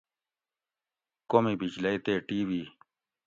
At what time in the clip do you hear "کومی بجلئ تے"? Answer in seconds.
1.29-2.13